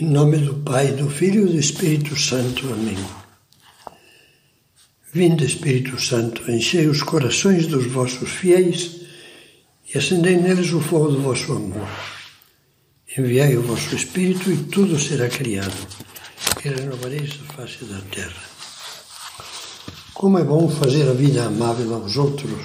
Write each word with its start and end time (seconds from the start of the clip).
Em 0.00 0.06
nome 0.06 0.38
do 0.38 0.54
Pai, 0.54 0.92
do 0.92 1.10
Filho 1.10 1.46
e 1.46 1.52
do 1.52 1.58
Espírito 1.58 2.18
Santo. 2.18 2.72
Amém. 2.72 2.96
Vinde, 5.12 5.44
Espírito 5.44 6.00
Santo, 6.00 6.50
enchei 6.50 6.86
os 6.86 7.02
corações 7.02 7.66
dos 7.66 7.84
vossos 7.84 8.30
fiéis 8.30 9.02
e 9.92 9.98
acendei 9.98 10.38
neles 10.38 10.72
o 10.72 10.80
fogo 10.80 11.08
do 11.08 11.20
vosso 11.20 11.52
amor. 11.52 11.86
Enviai 13.18 13.54
o 13.58 13.62
vosso 13.62 13.94
Espírito 13.94 14.50
e 14.50 14.56
tudo 14.56 14.98
será 14.98 15.28
criado, 15.28 15.86
e 16.64 16.68
renovareis 16.70 17.38
a 17.38 17.52
face 17.52 17.84
da 17.84 18.00
terra. 18.10 18.42
Como 20.14 20.38
é 20.38 20.44
bom 20.44 20.66
fazer 20.70 21.10
a 21.10 21.12
vida 21.12 21.44
amável 21.44 21.94
aos 21.94 22.16
outros. 22.16 22.64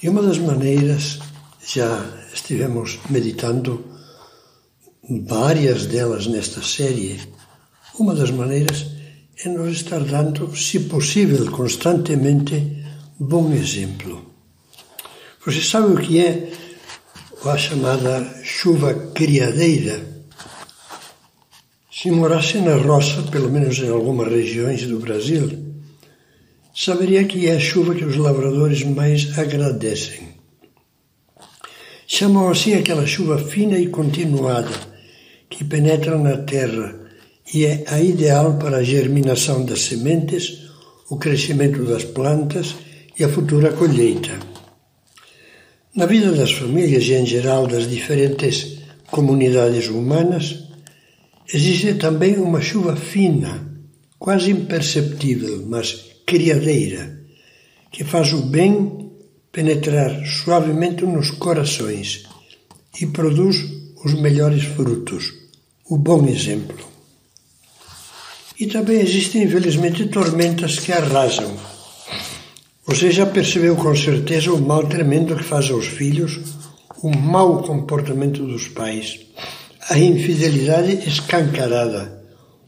E 0.00 0.08
uma 0.08 0.22
das 0.22 0.38
maneiras, 0.38 1.18
já 1.66 2.06
estivemos 2.32 3.00
meditando 3.10 3.91
várias 5.08 5.86
delas 5.86 6.26
nesta 6.26 6.62
série. 6.62 7.20
Uma 7.98 8.14
das 8.14 8.30
maneiras 8.30 8.86
é 9.44 9.48
nos 9.48 9.72
estar 9.72 10.00
dando, 10.00 10.54
se 10.56 10.80
possível, 10.80 11.50
constantemente, 11.50 12.84
bom 13.18 13.52
exemplo. 13.52 14.24
Você 15.44 15.60
sabe 15.60 15.92
o 15.92 15.98
que 15.98 16.20
é 16.20 16.52
a 17.44 17.58
chamada 17.58 18.42
chuva 18.44 18.94
criadeira? 19.12 20.00
Se 21.90 22.10
morasse 22.10 22.58
na 22.58 22.76
roça, 22.76 23.22
pelo 23.24 23.50
menos 23.50 23.78
em 23.78 23.88
algumas 23.88 24.28
regiões 24.28 24.86
do 24.86 25.00
Brasil, 25.00 25.74
saberia 26.74 27.24
que 27.24 27.48
é 27.48 27.56
a 27.56 27.60
chuva 27.60 27.94
que 27.94 28.04
os 28.04 28.16
lavradores 28.16 28.84
mais 28.84 29.36
agradecem. 29.36 30.28
Chamam 32.06 32.48
assim 32.48 32.74
aquela 32.74 33.06
chuva 33.06 33.38
fina 33.38 33.76
e 33.78 33.88
continuada 33.88 34.91
que 35.62 35.68
penetra 35.68 36.18
na 36.18 36.38
terra 36.38 36.92
e 37.54 37.64
é 37.64 37.84
a 37.86 38.00
ideal 38.00 38.58
para 38.58 38.78
a 38.78 38.82
germinação 38.82 39.64
das 39.64 39.82
sementes, 39.82 40.70
o 41.08 41.16
crescimento 41.16 41.84
das 41.84 42.02
plantas 42.02 42.74
e 43.16 43.22
a 43.22 43.28
futura 43.28 43.72
colheita. 43.72 44.40
Na 45.94 46.06
vida 46.06 46.32
das 46.32 46.50
famílias 46.50 47.04
e 47.04 47.14
em 47.14 47.26
geral 47.26 47.68
das 47.68 47.88
diferentes 47.88 48.78
comunidades 49.08 49.88
humanas, 49.88 50.64
existe 51.52 51.94
também 51.94 52.38
uma 52.38 52.60
chuva 52.60 52.96
fina, 52.96 53.52
quase 54.18 54.50
imperceptível, 54.50 55.64
mas 55.68 56.16
criadeira, 56.26 57.20
que 57.92 58.02
faz 58.02 58.32
o 58.32 58.42
bem 58.46 59.12
penetrar 59.52 60.26
suavemente 60.26 61.04
nos 61.04 61.30
corações 61.30 62.24
e 63.00 63.06
produz 63.06 63.58
os 64.04 64.14
melhores 64.14 64.64
frutos 64.64 65.41
o 65.92 65.98
bom 65.98 66.26
exemplo. 66.26 66.78
E 68.58 68.66
também 68.66 68.98
existem, 68.98 69.42
infelizmente, 69.42 70.06
tormentas 70.06 70.78
que 70.78 70.90
arrasam. 70.90 71.52
Você 72.86 73.10
já 73.10 73.26
percebeu 73.26 73.76
com 73.76 73.94
certeza 73.94 74.54
o 74.54 74.60
mal 74.62 74.86
tremendo 74.86 75.36
que 75.36 75.44
faz 75.44 75.70
aos 75.70 75.86
filhos 75.86 76.40
o 77.02 77.14
mau 77.14 77.62
comportamento 77.62 78.42
dos 78.46 78.68
pais, 78.68 79.20
a 79.90 79.98
infidelidade 79.98 81.06
escancarada, 81.06 82.24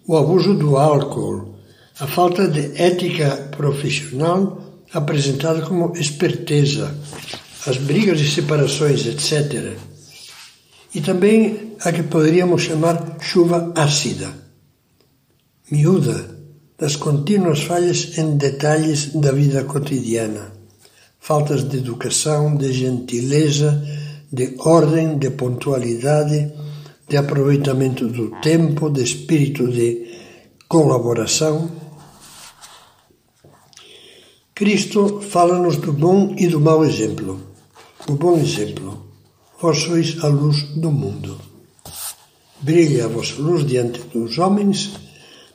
o 0.07 0.19
abuso 0.19 0.53
do 0.53 0.77
álcool, 0.77 1.55
a 1.99 2.07
falta 2.07 2.47
de 2.47 2.79
ética 2.79 3.49
profissional 3.57 4.83
apresentada 4.93 5.63
como 5.63 5.97
esperteza, 5.97 6.95
as 7.67 7.79
brigas 7.79 8.21
e 8.21 8.31
separações, 8.31 9.07
etc 9.07 9.94
e 10.95 11.01
também 11.01 11.75
a 11.81 11.91
que 11.93 12.05
poderíamos 12.05 12.63
chamar 12.63 13.17
chuva 13.21 13.73
ácida, 13.75 14.33
miúda 15.71 16.33
das 16.79 16.97
contínuas 16.97 17.63
falhas 17.63 18.17
em 18.17 18.37
detalhes 18.37 19.13
da 19.15 19.33
vida 19.33 19.65
cotidiana, 19.65 20.53
faltas 21.19 21.69
de 21.69 21.79
educação, 21.79 22.57
de 22.57 22.73
gentileza, 22.73 23.83
de 24.33 24.55
ordem, 24.61 25.19
de 25.19 25.31
pontualidade, 25.31 26.53
de 27.09 27.17
aproveitamento 27.17 28.09
do 28.09 28.31
tempo, 28.41 28.89
de 28.89 29.03
espírito 29.03 29.69
de 29.69 30.15
colaboração. 30.69 31.71
Cristo 34.55 35.21
fala-nos 35.21 35.77
do 35.79 35.93
bom 35.93 36.35
e 36.39 36.47
do 36.47 36.61
mau 36.61 36.85
exemplo. 36.85 37.41
O 38.09 38.13
bom 38.13 38.37
exemplo 38.37 39.14
Vós 39.61 39.83
sois 39.83 40.17
a 40.23 40.27
luz 40.27 40.63
do 40.75 40.91
mundo. 40.91 41.41
Brilha 42.61 43.05
a 43.05 43.09
vossa 43.09 43.41
luz 43.41 43.65
diante 43.65 44.01
dos 44.13 44.37
homens, 44.37 44.91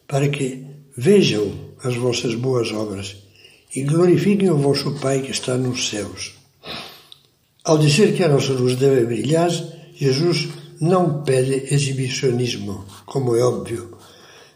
para 0.08 0.30
que 0.30 0.66
vejam 0.98 1.52
as 1.84 1.96
vossas 1.96 2.34
boas 2.34 2.72
obras 2.72 3.18
e 3.76 3.84
glorifiquem 3.84 4.50
o 4.50 4.58
vosso 4.58 4.98
Pai 5.02 5.22
que 5.22 5.32
está 5.32 5.58
nos 5.58 5.90
céus. 5.90 6.34
Ao 7.66 7.78
dizer 7.78 8.16
que 8.16 8.24
a 8.24 8.30
nossa 8.30 8.54
luz 8.54 8.78
deve 8.78 9.06
brilhar, 9.06 9.52
Jesus 9.94 10.48
não 10.80 11.22
pede 11.24 11.74
exibicionismo, 11.74 12.86
como 13.06 13.36
é 13.36 13.44
óbvio. 13.44 13.98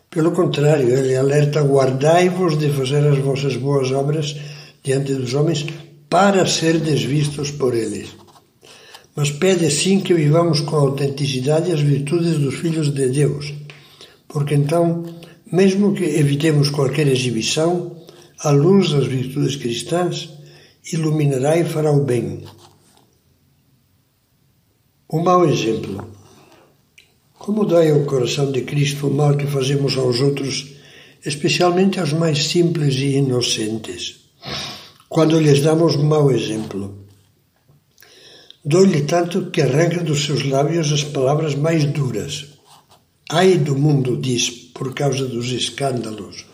Pelo 0.10 0.32
contrário, 0.32 0.90
ele 0.90 1.18
alerta: 1.18 1.62
guardai-vos 1.62 2.58
de 2.58 2.70
fazer 2.70 3.06
as 3.06 3.20
vossas 3.20 3.58
boas 3.58 3.92
obras 3.92 4.38
diante 4.82 5.14
dos 5.14 5.34
homens 5.34 5.66
para 6.10 6.46
ser 6.46 6.80
desvistos 6.80 7.52
por 7.52 7.76
eles 7.76 8.23
mas 9.16 9.30
pede 9.30 9.70
sim 9.70 10.00
que 10.00 10.14
vivamos 10.14 10.62
com 10.62 10.76
autenticidade 10.76 11.72
as 11.72 11.82
virtudes 11.82 12.40
dos 12.40 12.56
filhos 12.56 12.94
de 12.94 13.10
Deus, 13.10 13.54
porque 14.28 14.56
então, 14.56 15.04
mesmo 15.52 15.94
que 15.94 16.04
evitemos 16.04 16.70
qualquer 16.70 17.08
exibição, 17.08 17.96
a 18.40 18.50
luz 18.50 18.92
das 18.92 19.06
virtudes 19.06 19.56
cristãs 19.56 20.30
iluminará 20.92 21.58
e 21.58 21.64
fará 21.64 21.92
o 21.92 22.04
bem. 22.04 22.44
Um 25.12 25.22
mau 25.24 25.46
exemplo. 25.46 26.12
Como 27.38 27.66
dói 27.66 27.92
ao 27.92 28.06
coração 28.06 28.52
de 28.52 28.62
Cristo 28.62 29.08
o 29.08 29.14
mal 29.14 29.38
que 29.38 29.46
fazemos 29.46 29.98
aos 29.98 30.20
outros, 30.20 30.74
especialmente 31.24 32.00
aos 32.00 32.12
mais 32.14 32.48
simples 32.48 32.96
e 32.96 33.18
inocentes, 33.18 34.32
quando 35.08 35.40
lhes 35.40 35.62
damos 35.62 35.96
mau 35.98 36.32
exemplo. 36.32 37.03
Dou-lhe 38.66 39.02
tanto 39.02 39.52
que 39.52 39.62
arranca 39.62 40.02
dos 40.02 40.24
seus 40.24 40.46
lábios 40.46 40.90
as 40.92 41.04
palavras 41.04 41.54
mais 41.54 41.84
duras. 41.84 42.48
Ai 43.30 43.58
do 43.58 43.76
mundo, 43.76 44.16
diz, 44.16 44.50
por 44.50 44.94
causa 44.94 45.28
dos 45.28 45.52
escândalos. 45.52 46.46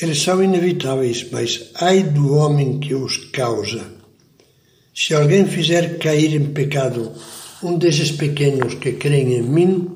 Eles 0.00 0.22
são 0.22 0.42
inevitáveis, 0.42 1.26
mas 1.32 1.70
ai 1.74 2.04
do 2.04 2.36
homem 2.36 2.78
que 2.78 2.94
os 2.94 3.16
causa. 3.32 3.84
Se 4.94 5.14
alguém 5.14 5.46
fizer 5.46 5.98
cair 5.98 6.32
em 6.34 6.52
pecado 6.52 7.12
um 7.60 7.76
desses 7.76 8.12
pequenos 8.12 8.74
que 8.74 8.92
creem 8.92 9.34
em 9.34 9.42
mim, 9.42 9.88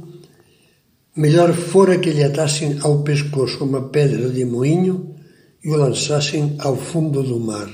melhor 1.15 1.55
fora 1.55 1.99
que 1.99 2.11
lhe 2.11 2.25
atassem 2.25 2.79
ao 2.81 3.05
pescoço 3.05 3.63
uma 3.63 3.89
pedra 3.89 4.31
de 4.31 4.45
moinho 4.45 5.15
e 5.63 5.71
o 5.71 5.77
lançassem 5.77 6.57
ao 6.59 6.77
fundo 6.77 7.23
do 7.23 7.39
mar. 7.39 7.69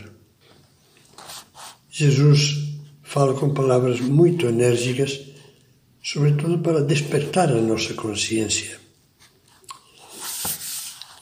Jesus 1.90 2.63
fala 3.14 3.32
com 3.32 3.54
palavras 3.54 4.00
muito 4.00 4.44
enérgicas, 4.46 5.20
sobretudo 6.02 6.58
para 6.58 6.82
despertar 6.82 7.48
a 7.48 7.60
nossa 7.60 7.94
consciência. 7.94 8.76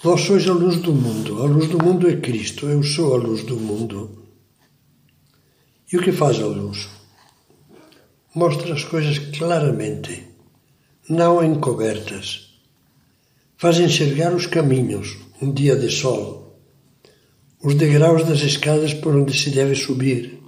Vós 0.03 0.23
sois 0.23 0.49
a 0.49 0.55
luz 0.55 0.77
do 0.79 0.95
mundo, 0.95 1.43
a 1.43 1.45
luz 1.45 1.69
do 1.69 1.77
mundo 1.85 2.09
é 2.09 2.17
Cristo, 2.17 2.67
eu 2.67 2.83
sou 2.83 3.13
a 3.13 3.19
luz 3.19 3.45
do 3.45 3.57
mundo. 3.57 4.25
E 5.93 5.99
o 5.99 6.03
que 6.03 6.13
faz 6.13 6.41
a 6.41 6.47
luz? 6.47 6.89
Mostra 8.35 8.73
as 8.73 8.85
coisas 8.85 9.19
claramente, 9.37 10.29
não 11.11 11.45
encobertas. 11.45 12.57
Faz 13.59 13.79
enxergar 13.79 14.33
os 14.35 14.47
caminhos, 14.47 15.19
um 15.43 15.53
dia 15.53 15.77
de 15.77 15.91
sol, 15.91 16.59
os 17.63 17.75
degraus 17.75 18.25
das 18.25 18.41
escadas 18.41 18.95
por 18.95 19.15
onde 19.15 19.39
se 19.39 19.51
deve 19.51 19.75
subir, 19.75 20.42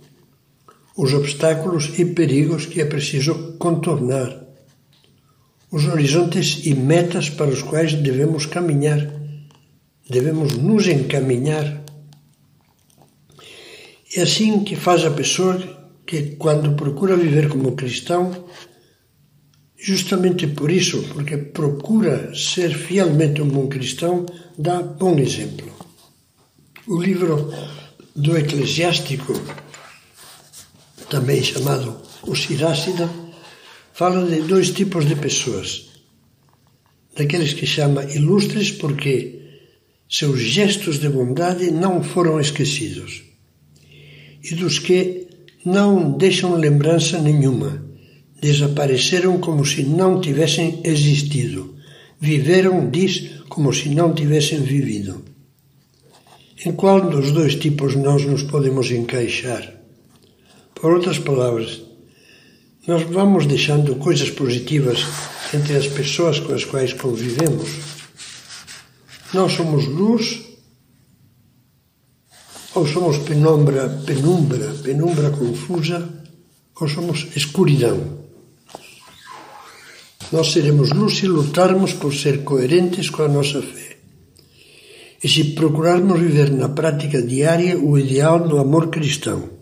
os 0.96 1.12
obstáculos 1.12 1.98
e 1.98 2.04
perigos 2.04 2.66
que 2.66 2.80
é 2.80 2.84
preciso 2.84 3.56
contornar, 3.58 4.44
os 5.70 5.86
horizontes 5.86 6.64
e 6.66 6.74
metas 6.74 7.28
para 7.28 7.50
os 7.50 7.62
quais 7.62 7.94
devemos 7.94 8.46
caminhar, 8.46 9.10
devemos 10.08 10.56
nos 10.56 10.86
encaminhar. 10.86 11.82
É 14.16 14.22
assim 14.22 14.62
que 14.62 14.76
faz 14.76 15.04
a 15.04 15.10
pessoa 15.10 15.58
que, 16.06 16.36
quando 16.36 16.76
procura 16.76 17.16
viver 17.16 17.48
como 17.48 17.72
cristão, 17.72 18.44
justamente 19.76 20.46
por 20.46 20.70
isso, 20.70 21.02
porque 21.12 21.36
procura 21.36 22.32
ser 22.36 22.72
fielmente 22.72 23.42
um 23.42 23.48
bom 23.48 23.66
cristão, 23.66 24.24
dá 24.56 24.80
bom 24.80 25.18
exemplo. 25.18 25.72
O 26.86 27.02
livro 27.02 27.52
do 28.14 28.36
Eclesiástico 28.36 29.32
também 31.08 31.42
chamado 31.42 31.96
o 32.22 32.34
Sirácida, 32.34 33.08
fala 33.92 34.26
de 34.26 34.42
dois 34.42 34.70
tipos 34.70 35.06
de 35.06 35.16
pessoas. 35.16 35.90
Daqueles 37.16 37.52
que 37.52 37.66
chama 37.66 38.04
ilustres 38.04 38.72
porque 38.72 39.40
seus 40.08 40.40
gestos 40.40 40.98
de 40.98 41.08
bondade 41.08 41.70
não 41.70 42.02
foram 42.02 42.40
esquecidos. 42.40 43.22
E 44.42 44.54
dos 44.54 44.78
que 44.78 45.28
não 45.64 46.12
deixam 46.12 46.56
lembrança 46.56 47.18
nenhuma, 47.20 47.84
desapareceram 48.40 49.38
como 49.38 49.64
se 49.64 49.82
não 49.82 50.20
tivessem 50.20 50.80
existido, 50.84 51.74
viveram, 52.20 52.90
diz, 52.90 53.40
como 53.48 53.72
se 53.72 53.88
não 53.88 54.12
tivessem 54.12 54.60
vivido. 54.60 55.24
Em 56.64 56.72
qual 56.72 57.10
dos 57.10 57.32
dois 57.32 57.54
tipos 57.56 57.94
nós 57.94 58.24
nos 58.24 58.42
podemos 58.42 58.90
encaixar? 58.90 59.73
Por 60.84 60.92
outras 60.92 61.18
palavras, 61.18 61.80
nós 62.86 63.04
vamos 63.04 63.46
deixando 63.46 63.96
coisas 63.96 64.28
positivas 64.28 64.98
entre 65.54 65.78
as 65.78 65.86
pessoas 65.86 66.38
com 66.38 66.52
as 66.52 66.62
quais 66.66 66.92
convivemos. 66.92 67.70
Nós 69.32 69.52
somos 69.52 69.86
luz 69.86 70.42
ou 72.74 72.86
somos 72.86 73.16
penumbra, 73.16 73.88
penumbra, 74.04 74.74
penumbra 74.82 75.30
confusa, 75.30 76.06
ou 76.78 76.86
somos 76.86 77.28
escuridão. 77.34 78.18
Nós 80.30 80.52
seremos 80.52 80.90
luz 80.90 81.16
se 81.16 81.26
lutarmos 81.26 81.94
por 81.94 82.12
ser 82.12 82.44
coerentes 82.44 83.08
com 83.08 83.22
a 83.22 83.28
nossa 83.28 83.62
fé. 83.62 83.96
E 85.22 85.28
se 85.30 85.44
procurarmos 85.54 86.20
viver 86.20 86.50
na 86.50 86.68
prática 86.68 87.22
diária 87.22 87.78
o 87.78 87.98
ideal 87.98 88.46
do 88.46 88.58
amor 88.58 88.90
cristão. 88.90 89.53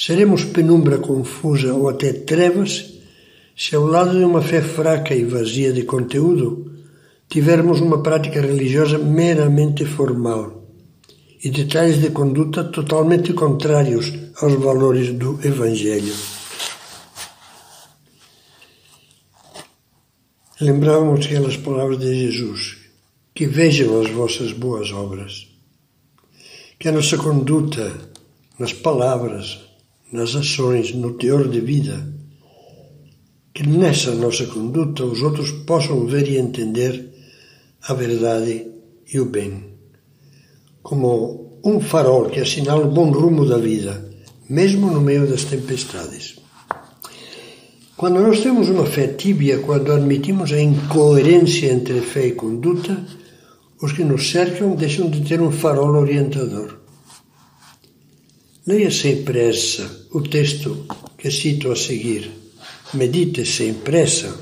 Seremos 0.00 0.44
penumbra 0.44 0.96
confusa 0.96 1.74
ou 1.74 1.86
até 1.86 2.10
trevas 2.10 2.94
se, 3.54 3.76
ao 3.76 3.84
lado 3.84 4.18
de 4.18 4.24
uma 4.24 4.40
fé 4.40 4.62
fraca 4.62 5.14
e 5.14 5.24
vazia 5.24 5.74
de 5.74 5.82
conteúdo, 5.82 6.72
tivermos 7.28 7.82
uma 7.82 8.02
prática 8.02 8.40
religiosa 8.40 8.96
meramente 8.96 9.84
formal 9.84 10.64
e 11.44 11.50
detalhes 11.50 12.00
de 12.00 12.08
conduta 12.08 12.64
totalmente 12.64 13.34
contrários 13.34 14.10
aos 14.40 14.54
valores 14.54 15.12
do 15.12 15.38
Evangelho. 15.46 16.14
Lembramos 20.58 21.26
aquelas 21.26 21.58
palavras 21.58 21.98
de 21.98 22.26
Jesus: 22.26 22.78
que 23.34 23.44
vejam 23.44 24.00
as 24.00 24.10
vossas 24.10 24.52
boas 24.52 24.90
obras, 24.92 25.46
que 26.78 26.88
a 26.88 26.92
nossa 26.92 27.18
conduta, 27.18 27.92
nas 28.58 28.72
palavras, 28.72 29.69
nas 30.12 30.34
ações, 30.34 30.94
no 30.94 31.14
teor 31.14 31.48
de 31.48 31.60
vida, 31.60 32.12
que 33.54 33.66
nessa 33.66 34.14
nossa 34.14 34.46
conduta 34.46 35.04
os 35.04 35.22
outros 35.22 35.50
possam 35.50 36.06
ver 36.06 36.28
e 36.28 36.38
entender 36.38 37.12
a 37.82 37.94
verdade 37.94 38.66
e 39.12 39.20
o 39.20 39.26
bem, 39.26 39.64
como 40.82 41.60
um 41.64 41.80
farol 41.80 42.30
que 42.30 42.40
assinala 42.40 42.86
o 42.86 42.90
bom 42.90 43.10
rumo 43.10 43.44
da 43.44 43.58
vida, 43.58 44.10
mesmo 44.48 44.90
no 44.90 45.00
meio 45.00 45.26
das 45.28 45.44
tempestades. 45.44 46.36
Quando 47.96 48.20
nós 48.20 48.40
temos 48.40 48.68
uma 48.68 48.86
fé 48.86 49.08
tíbia, 49.08 49.58
quando 49.58 49.92
admitimos 49.92 50.52
a 50.52 50.60
incoerência 50.60 51.70
entre 51.70 52.00
fé 52.00 52.28
e 52.28 52.32
conduta, 52.32 53.04
os 53.82 53.92
que 53.92 54.04
nos 54.04 54.30
cercam 54.30 54.74
deixam 54.74 55.10
de 55.10 55.20
ter 55.20 55.40
um 55.40 55.52
farol 55.52 55.94
orientador. 55.96 56.80
Leia 58.66 58.90
sem 58.90 59.24
pressa 59.24 60.06
o 60.12 60.20
texto 60.20 60.86
que 61.16 61.30
cito 61.30 61.72
a 61.72 61.76
seguir. 61.76 62.30
Medite 62.92 63.46
sem 63.46 63.72
pressa 63.74 64.36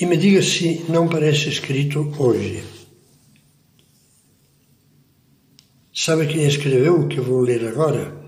e 0.00 0.06
me 0.06 0.16
diga 0.16 0.42
se 0.42 0.86
não 0.88 1.08
parece 1.08 1.50
escrito 1.50 2.10
hoje. 2.18 2.64
Sabe 5.92 6.26
quem 6.26 6.46
escreveu 6.46 7.00
o 7.00 7.08
que 7.08 7.20
vou 7.20 7.40
ler 7.40 7.66
agora? 7.66 8.18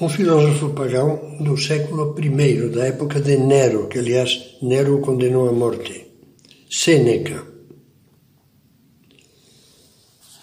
Um 0.00 0.08
filósofo 0.08 0.74
pagão 0.74 1.38
do 1.40 1.56
século 1.56 2.14
I, 2.20 2.68
da 2.68 2.86
época 2.86 3.20
de 3.20 3.38
Nero, 3.38 3.88
que 3.88 3.98
aliás 3.98 4.58
Nero 4.60 4.98
o 4.98 5.00
condenou 5.00 5.48
à 5.48 5.52
morte. 5.52 6.06
Sêneca. 6.70 7.57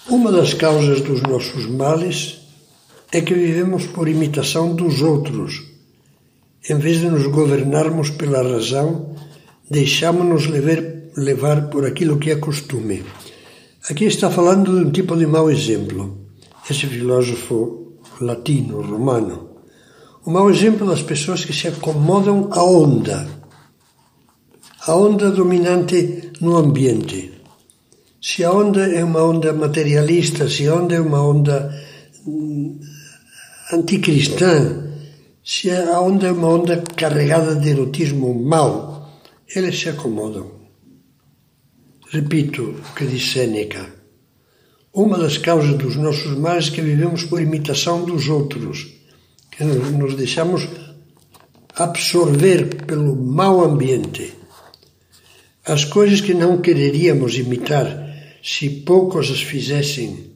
Uma 0.07 0.31
das 0.31 0.53
causas 0.53 1.01
dos 1.01 1.23
nossos 1.23 1.65
males 1.65 2.37
é 3.11 3.21
que 3.21 3.33
vivemos 3.33 3.87
por 3.87 4.07
imitação 4.07 4.75
dos 4.75 5.01
outros. 5.01 5.63
Em 6.69 6.77
vez 6.77 6.99
de 6.99 7.09
nos 7.09 7.25
governarmos 7.25 8.11
pela 8.11 8.43
razão, 8.43 9.15
deixamos-nos 9.67 10.45
levar, 11.17 11.69
por 11.69 11.87
aquilo 11.87 12.19
que 12.19 12.29
é 12.29 12.35
costume. 12.35 13.03
Aqui 13.89 14.05
está 14.05 14.29
falando 14.29 14.77
de 14.77 14.85
um 14.85 14.91
tipo 14.91 15.17
de 15.17 15.25
mau 15.25 15.49
exemplo. 15.49 16.27
Esse 16.69 16.85
filósofo 16.85 17.97
latino, 18.21 18.81
romano. 18.81 19.49
O 20.23 20.29
mau 20.29 20.51
exemplo 20.51 20.85
das 20.85 21.01
pessoas 21.01 21.43
que 21.43 21.53
se 21.53 21.67
acomodam 21.67 22.49
à 22.51 22.63
onda, 22.63 23.27
a 24.85 24.95
onda 24.95 25.31
dominante 25.31 26.31
no 26.41 26.57
ambiente. 26.57 27.34
Se 28.27 28.43
a 28.43 28.51
onda 28.51 28.87
é 28.87 29.03
uma 29.03 29.23
onda 29.23 29.53
materialista, 29.53 30.49
se 30.49 30.67
a 30.67 30.73
onda 30.73 30.95
é 30.95 30.99
uma 30.99 31.21
onda 31.21 31.57
hum, 32.25 32.79
anticristã, 33.71 34.83
se 35.43 35.69
a 35.69 36.01
onda 36.01 36.25
é 36.25 36.31
uma 36.31 36.47
onda 36.47 36.81
carregada 36.95 37.55
de 37.55 37.69
erotismo 37.69 38.33
mau, 38.33 39.21
eles 39.55 39.79
se 39.79 39.89
acomodam. 39.89 40.49
Repito 42.09 42.63
o 42.63 42.95
que 42.95 43.05
diz 43.05 43.31
Sêneca. 43.31 43.85
Uma 44.91 45.19
das 45.19 45.37
causas 45.37 45.77
dos 45.77 45.95
nossos 45.95 46.35
males 46.35 46.69
é 46.69 46.71
que 46.71 46.81
vivemos 46.81 47.25
por 47.25 47.39
imitação 47.39 48.05
dos 48.05 48.27
outros, 48.27 48.87
que 49.51 49.63
nos 49.63 50.15
deixamos 50.15 50.67
absorver 51.75 52.85
pelo 52.87 53.15
mau 53.15 53.63
ambiente. 53.63 54.33
As 55.63 55.85
coisas 55.85 56.21
que 56.21 56.33
não 56.33 56.57
quereríamos 56.59 57.37
imitar 57.37 58.04
se 58.47 58.69
poucos 58.69 59.31
as 59.31 59.41
fizessem, 59.41 60.29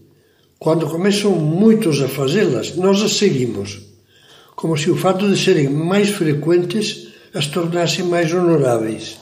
quando 0.57 0.89
começam 0.89 1.31
muitos 1.33 2.01
a 2.01 2.07
fazê-las, 2.07 2.75
nós 2.75 3.03
as 3.03 3.15
seguimos, 3.17 3.81
como 4.55 4.75
se 4.75 4.89
o 4.89 4.97
fato 4.97 5.29
de 5.29 5.37
serem 5.37 5.69
mais 5.69 6.09
frequentes 6.09 7.09
as 7.35 7.45
tornasse 7.45 8.01
mais 8.01 8.33
honoráveis. 8.33 9.19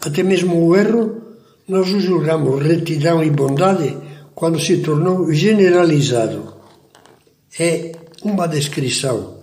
Até 0.00 0.22
mesmo 0.22 0.64
o 0.64 0.76
erro, 0.76 1.20
nós 1.66 1.88
o 1.88 1.98
julgamos 1.98 2.62
retidão 2.62 3.22
e 3.22 3.30
bondade 3.30 3.98
quando 4.32 4.60
se 4.60 4.78
tornou 4.78 5.32
generalizado. 5.32 6.54
É 7.58 7.96
uma 8.22 8.46
descrição. 8.46 9.38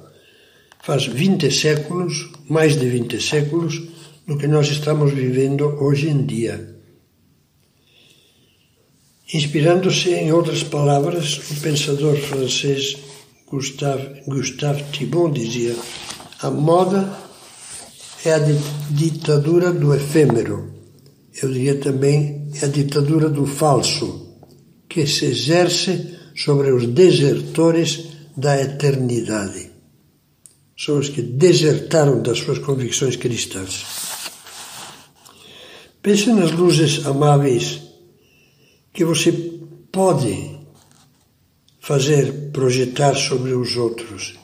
Faz 0.81 1.05
20 1.07 1.51
séculos, 1.51 2.31
mais 2.49 2.79
de 2.79 2.87
20 2.87 3.21
séculos, 3.21 3.81
do 4.25 4.37
que 4.37 4.47
nós 4.47 4.69
estamos 4.69 5.11
vivendo 5.11 5.65
hoje 5.83 6.07
em 6.07 6.25
dia. 6.25 6.74
Inspirando-se 9.33 10.13
em 10.13 10.31
outras 10.31 10.61
palavras, 10.61 11.39
o 11.49 11.55
pensador 11.61 12.15
francês 12.17 12.95
Gustave, 13.47 14.21
Gustave 14.27 14.83
Thibon 14.91 15.31
dizia: 15.31 15.75
a 16.41 16.51
moda 16.51 17.11
é 18.23 18.33
a 18.33 18.39
ditadura 18.91 19.71
do 19.71 19.93
efêmero. 19.93 20.73
Eu 21.41 21.51
diria 21.51 21.75
também 21.75 22.49
é 22.61 22.65
a 22.65 22.67
ditadura 22.67 23.29
do 23.29 23.45
falso, 23.47 24.37
que 24.87 25.07
se 25.07 25.25
exerce 25.25 26.15
sobre 26.35 26.71
os 26.71 26.85
desertores 26.87 28.05
da 28.37 28.61
eternidade. 28.61 29.71
São 30.77 30.99
os 30.99 31.09
que 31.09 31.21
desertaram 31.21 32.21
das 32.21 32.39
suas 32.39 32.59
convicções 32.59 33.15
cristãs. 33.15 33.85
Pense 36.01 36.31
nas 36.31 36.51
luzes 36.51 37.05
amáveis 37.05 37.84
que 38.95 39.03
você 39.03 39.31
pode 39.91 40.57
fazer, 41.81 42.51
projetar 42.53 43.13
sobre 43.13 43.53
os 43.53 43.75
outros. 43.75 44.35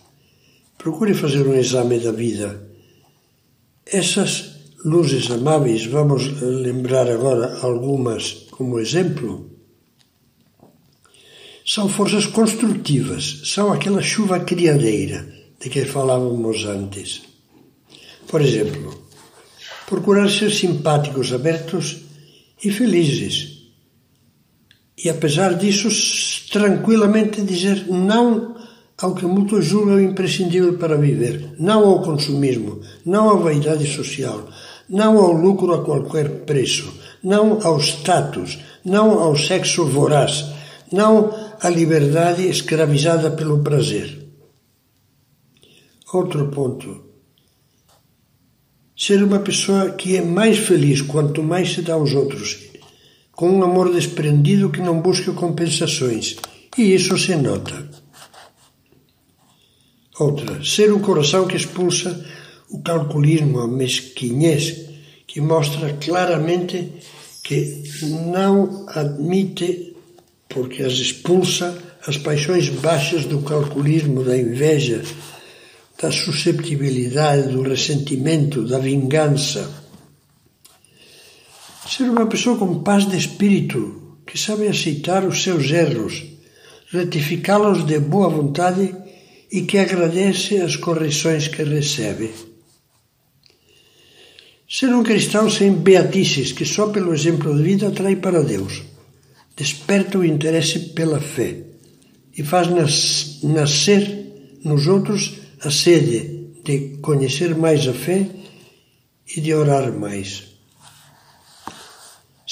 Procure 0.77 1.13
fazer 1.13 1.47
um 1.47 1.55
exame 1.55 1.99
da 1.99 2.11
vida. 2.11 2.69
Essas 3.85 4.51
luzes 4.83 5.31
amáveis, 5.31 5.85
vamos 5.85 6.41
lembrar 6.41 7.09
agora 7.09 7.59
algumas 7.61 8.47
como 8.51 8.77
exemplo, 8.77 9.49
são 11.65 11.87
forças 11.87 12.25
construtivas, 12.25 13.43
são 13.45 13.71
aquela 13.71 14.01
chuva 14.01 14.41
criadeira 14.41 15.33
de 15.59 15.69
que 15.69 15.85
falávamos 15.85 16.65
antes. 16.65 17.21
Por 18.27 18.41
exemplo, 18.41 19.07
procurar 19.87 20.29
ser 20.29 20.51
simpáticos, 20.51 21.31
abertos 21.31 22.01
e 22.63 22.69
felizes 22.69 23.60
e 24.97 25.09
apesar 25.09 25.55
disso 25.55 25.89
tranquilamente 26.51 27.41
dizer 27.41 27.87
não 27.87 28.55
ao 28.97 29.15
que 29.15 29.25
muitos 29.25 29.65
julgam 29.65 29.99
imprescindível 29.99 30.77
para 30.77 30.95
viver, 30.95 31.55
não 31.57 31.87
ao 31.87 32.01
consumismo, 32.03 32.81
não 33.03 33.31
à 33.31 33.35
vaidade 33.35 33.87
social, 33.87 34.47
não 34.87 35.17
ao 35.17 35.31
lucro 35.31 35.73
a 35.73 35.83
qualquer 35.83 36.29
preço, 36.45 36.93
não 37.23 37.59
ao 37.63 37.79
status, 37.79 38.59
não 38.85 39.19
ao 39.19 39.35
sexo 39.35 39.85
voraz, 39.85 40.45
não 40.91 41.33
à 41.59 41.69
liberdade 41.69 42.47
escravizada 42.47 43.31
pelo 43.31 43.63
prazer. 43.63 44.19
Outro 46.13 46.49
ponto. 46.49 47.05
Ser 48.95 49.23
uma 49.23 49.39
pessoa 49.39 49.91
que 49.91 50.17
é 50.17 50.21
mais 50.21 50.59
feliz 50.59 51.01
quanto 51.01 51.41
mais 51.41 51.73
se 51.73 51.81
dá 51.81 51.93
aos 51.93 52.13
outros, 52.13 52.70
com 53.41 53.49
um 53.49 53.63
amor 53.63 53.91
desprendido 53.91 54.69
que 54.69 54.79
não 54.79 55.01
busca 55.01 55.31
compensações, 55.31 56.35
e 56.77 56.93
isso 56.93 57.17
se 57.17 57.35
nota. 57.35 57.89
Outra, 60.19 60.63
ser 60.63 60.93
o 60.93 60.99
coração 60.99 61.47
que 61.47 61.57
expulsa 61.57 62.23
o 62.69 62.83
calculismo, 62.83 63.61
a 63.61 63.67
mesquinhez, 63.67 64.81
que 65.25 65.41
mostra 65.41 65.91
claramente 65.93 66.93
que 67.43 67.81
não 68.29 68.85
admite, 68.87 69.95
porque 70.47 70.83
as 70.83 70.93
expulsa, 70.93 71.75
as 72.05 72.17
paixões 72.17 72.69
baixas 72.69 73.25
do 73.25 73.41
calculismo, 73.41 74.23
da 74.23 74.37
inveja, 74.37 75.01
da 75.99 76.11
susceptibilidade, 76.11 77.47
do 77.47 77.63
ressentimento, 77.63 78.67
da 78.67 78.77
vingança. 78.77 79.80
Ser 81.91 82.09
uma 82.09 82.25
pessoa 82.25 82.57
com 82.57 82.81
paz 82.83 83.05
de 83.05 83.17
espírito, 83.17 84.19
que 84.25 84.39
sabe 84.39 84.65
aceitar 84.65 85.25
os 85.25 85.43
seus 85.43 85.69
erros, 85.71 86.23
retificá-los 86.89 87.85
de 87.85 87.99
boa 87.99 88.29
vontade 88.29 88.95
e 89.51 89.63
que 89.63 89.77
agradece 89.77 90.61
as 90.61 90.77
correções 90.77 91.49
que 91.49 91.63
recebe. 91.63 92.29
Ser 94.69 94.95
um 94.95 95.03
cristão 95.03 95.49
sem 95.49 95.73
beatices, 95.73 96.53
que 96.53 96.63
só 96.63 96.87
pelo 96.87 97.13
exemplo 97.13 97.53
de 97.57 97.61
vida 97.61 97.89
atrai 97.89 98.15
para 98.15 98.41
Deus, 98.41 98.83
desperta 99.57 100.17
o 100.17 100.23
interesse 100.23 100.79
pela 100.95 101.19
fé 101.19 101.57
e 102.37 102.41
faz 102.41 102.69
nascer 103.43 104.59
nos 104.63 104.87
outros 104.87 105.33
a 105.59 105.69
sede 105.69 106.51
de 106.63 106.99
conhecer 107.01 107.53
mais 107.53 107.85
a 107.85 107.93
fé 107.93 108.29
e 109.35 109.41
de 109.41 109.53
orar 109.53 109.91
mais. 109.91 110.50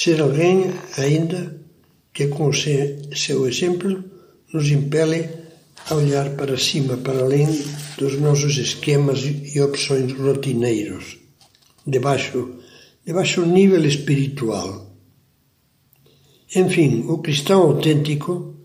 Ser 0.02 0.22
alguém 0.22 0.72
ainda 0.96 1.60
que 2.14 2.28
com 2.28 2.50
seu 2.54 3.46
exemplo 3.46 4.02
nos 4.54 4.72
impele 4.72 5.28
a 5.90 5.94
olhar 5.94 6.38
para 6.38 6.58
cima, 6.58 6.96
para 6.96 7.20
além 7.20 7.48
dos 7.98 8.18
nossos 8.18 8.58
esquemas 8.58 9.20
e 9.26 9.60
opções 9.60 10.14
rotineiros, 10.14 11.18
debaixo, 11.86 12.50
debaixo 13.06 13.42
do 13.42 13.48
nível 13.48 13.86
espiritual. 13.86 14.90
Enfim, 16.56 17.04
o 17.10 17.18
cristão 17.18 17.64
autêntico, 17.64 18.56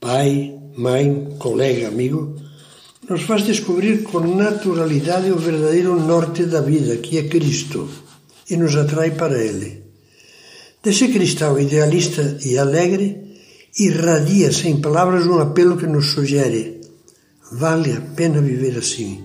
pai, 0.00 0.58
mãe, 0.76 1.36
colega, 1.38 1.86
amigo, 1.86 2.34
nos 3.08 3.22
faz 3.22 3.44
descobrir 3.44 4.02
com 4.02 4.18
naturalidade 4.18 5.30
o 5.30 5.36
verdadeiro 5.36 6.00
norte 6.00 6.46
da 6.46 6.60
vida, 6.60 6.96
que 6.96 7.16
é 7.16 7.28
Cristo, 7.28 7.88
e 8.50 8.56
nos 8.56 8.74
atrai 8.74 9.12
para 9.12 9.40
Ele. 9.40 9.79
Desse 10.82 11.08
cristão 11.08 11.58
idealista 11.60 12.38
e 12.42 12.56
alegre, 12.56 13.36
irradia 13.78 14.50
sem 14.50 14.80
palavras 14.80 15.26
um 15.26 15.38
apelo 15.38 15.76
que 15.76 15.86
nos 15.86 16.12
sugere: 16.12 16.80
vale 17.52 17.92
a 17.92 18.00
pena 18.00 18.40
viver 18.40 18.78
assim. 18.78 19.20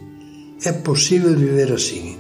É 0.66 0.74
possível 0.74 1.34
viver 1.34 1.72
assim. 1.72 2.18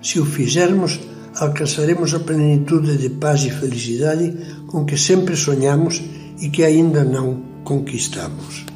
Se 0.00 0.20
o 0.20 0.24
fizermos, 0.24 1.00
alcançaremos 1.34 2.14
a 2.14 2.20
plenitude 2.20 2.96
de 2.96 3.10
paz 3.10 3.42
e 3.42 3.50
felicidade 3.50 4.32
com 4.68 4.84
que 4.84 4.96
sempre 4.96 5.36
sonhamos 5.36 6.00
e 6.40 6.48
que 6.48 6.62
ainda 6.62 7.02
não 7.02 7.42
conquistamos. 7.64 8.67